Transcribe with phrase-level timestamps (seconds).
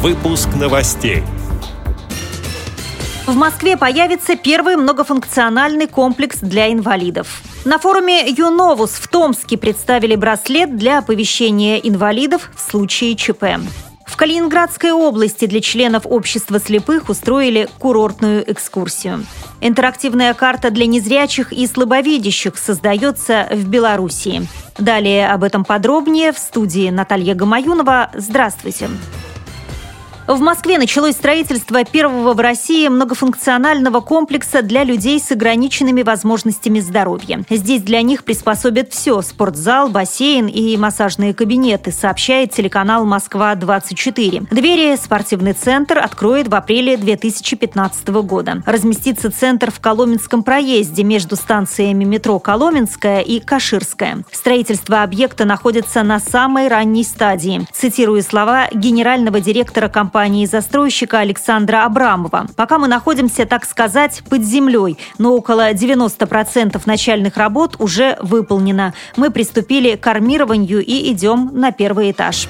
[0.00, 1.24] Выпуск новостей.
[3.26, 7.42] В Москве появится первый многофункциональный комплекс для инвалидов.
[7.64, 13.44] На форуме «Юновус» в Томске представили браслет для оповещения инвалидов в случае ЧП.
[14.06, 19.26] В Калининградской области для членов общества слепых устроили курортную экскурсию.
[19.60, 24.46] Интерактивная карта для незрячих и слабовидящих создается в Белоруссии.
[24.78, 28.10] Далее об этом подробнее в студии Наталья Гамаюнова.
[28.14, 28.86] Здравствуйте.
[28.86, 29.27] Здравствуйте.
[30.28, 37.44] В Москве началось строительство первого в России многофункционального комплекса для людей с ограниченными возможностями здоровья.
[37.48, 44.48] Здесь для них приспособят все– спортзал, бассейн и массажные кабинеты, сообщает телеканал «Москва-24».
[44.50, 48.62] Двери спортивный центр откроет в апреле 2015 года.
[48.66, 54.24] Разместится центр в Коломенском проезде между станциями метро Коломенская и Каширская.
[54.30, 57.66] Строительство объекта находится на самой ранней стадии.
[57.72, 62.48] Цитирую слова генерального директора компании компании-застройщика Александра Абрамова.
[62.56, 68.94] Пока мы находимся, так сказать, под землей, но около 90% начальных работ уже выполнено.
[69.16, 72.48] Мы приступили к армированию и идем на первый этаж.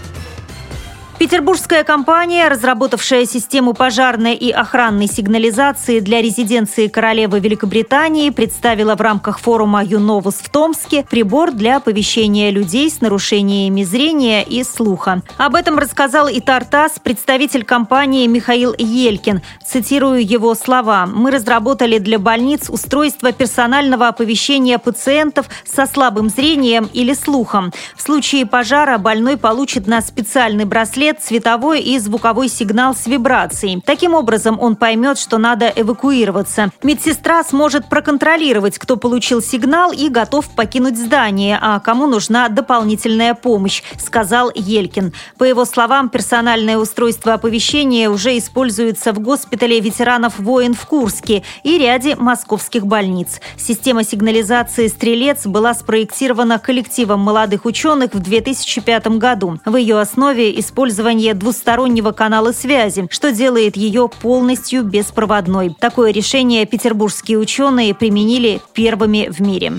[1.18, 9.40] Петербургская компания, разработавшая систему пожарной и охранной сигнализации для резиденции королевы Великобритании, представила в рамках
[9.40, 15.22] форума «Юновус» в Томске прибор для оповещения людей с нарушениями зрения и слуха.
[15.38, 19.42] Об этом рассказал и Тартас, представитель компании Михаил Елькин.
[19.66, 21.06] Цитирую его слова.
[21.12, 27.72] «Мы разработали для больниц устройство персонального оповещения пациентов со слабым зрением или слухом.
[27.96, 33.80] В случае пожара больной получит на специальный браслет свет, цветовой и звуковой сигнал с вибрацией.
[33.84, 36.70] Таким образом, он поймет, что надо эвакуироваться.
[36.82, 43.82] Медсестра сможет проконтролировать, кто получил сигнал и готов покинуть здание, а кому нужна дополнительная помощь,
[43.98, 45.12] сказал Елькин.
[45.38, 51.78] По его словам, персональное устройство оповещения уже используется в госпитале ветеранов войн в Курске и
[51.78, 53.40] ряде московских больниц.
[53.56, 59.58] Система сигнализации «Стрелец» была спроектирована коллективом молодых ученых в 2005 году.
[59.64, 65.74] В ее основе используется использование двустороннего канала связи, что делает ее полностью беспроводной.
[65.78, 69.74] Такое решение петербургские ученые применили первыми в мире.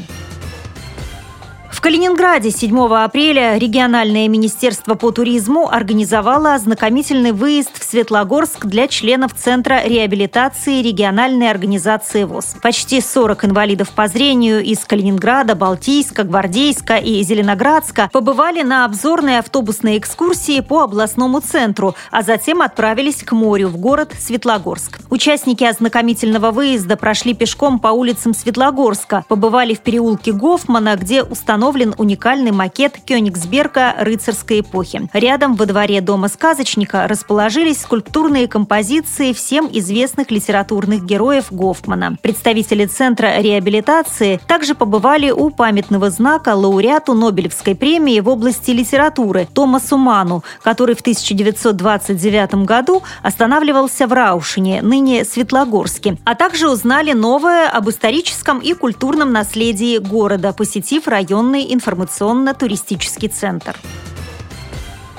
[1.79, 9.34] В Калининграде 7 апреля региональное министерство по туризму организовало ознакомительный выезд в Светлогорск для членов
[9.34, 12.57] Центра реабилитации региональной организации ВОЗ.
[12.62, 20.00] Почти 40 инвалидов по зрению из Калининграда, Балтийска, Гвардейска и Зеленоградска побывали на обзорной автобусной
[20.00, 25.00] экскурсии по областному центру, а затем отправились к морю в город Светлогорск.
[25.09, 31.94] Участники ознакомительного выезда прошли пешком по улицам Светлогорска, побывали в переулке Гофмана, где установлен установлен
[31.97, 35.07] уникальный макет Кёнигсберга рыцарской эпохи.
[35.13, 42.18] Рядом во дворе дома сказочника расположились скульптурные композиции всем известных литературных героев Гофмана.
[42.22, 49.97] Представители Центра реабилитации также побывали у памятного знака лауреату Нобелевской премии в области литературы Томасу
[49.97, 57.90] Ману, который в 1929 году останавливался в Раушине, ныне Светлогорске, а также узнали новое об
[57.90, 63.75] историческом и культурном наследии города, посетив районный информационно-туристический центр.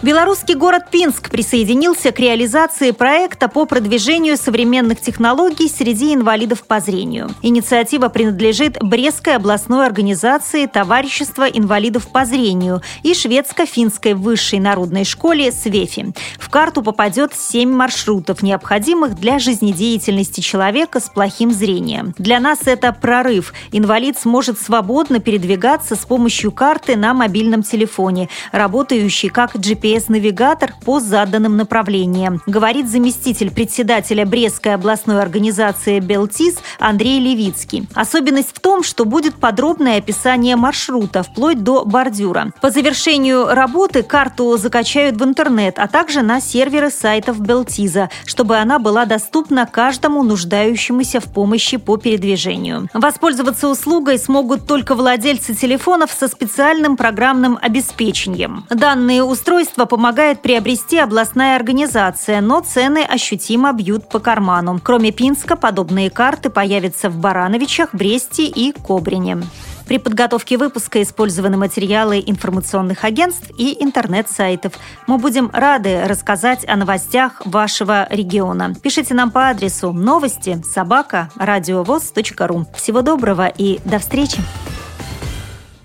[0.03, 7.28] Белорусский город Пинск присоединился к реализации проекта по продвижению современных технологий среди инвалидов по зрению.
[7.43, 16.15] Инициатива принадлежит Брестской областной организации Товарищества инвалидов по зрению и шведско-финской высшей народной школе СВЕФИ.
[16.38, 22.15] В карту попадет семь маршрутов, необходимых для жизнедеятельности человека с плохим зрением.
[22.17, 23.53] Для нас это прорыв.
[23.71, 31.01] Инвалид сможет свободно передвигаться с помощью карты на мобильном телефоне, работающей как GPS GPS-навигатор по
[31.01, 37.89] заданным направлениям, говорит заместитель председателя Брестской областной организации «Белтис» Андрей Левицкий.
[37.95, 42.53] Особенность в том, что будет подробное описание маршрута вплоть до бордюра.
[42.61, 48.79] По завершению работы карту закачают в интернет, а также на серверы сайтов Белтиза, чтобы она
[48.79, 52.88] была доступна каждому нуждающемуся в помощи по передвижению.
[52.94, 58.64] Воспользоваться услугой смогут только владельцы телефонов со специальным программным обеспечением.
[58.70, 64.79] Данные устройства Средства помогает приобрести областная организация, но цены ощутимо бьют по карману.
[64.82, 69.38] Кроме Пинска, подобные карты появятся в Барановичах, Бресте и Кобрине.
[69.87, 74.75] При подготовке выпуска использованы материалы информационных агентств и интернет-сайтов.
[75.06, 78.75] Мы будем рады рассказать о новостях вашего региона.
[78.83, 82.67] Пишите нам по адресу новости собака ру.
[82.75, 84.43] Всего доброго и до встречи!